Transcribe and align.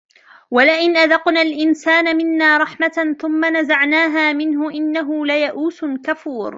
وَلَئِنْ 0.51 0.97
أَذَقْنَا 0.97 1.41
الْإِنْسَانَ 1.41 2.17
مِنَّا 2.17 2.57
رَحْمَةً 2.57 3.15
ثُمَّ 3.21 3.45
نَزَعْنَاهَا 3.57 4.33
مِنْهُ 4.33 4.69
إِنَّهُ 4.69 5.25
لَيَئُوسٌ 5.25 5.85
كَفُورٌ 5.85 6.49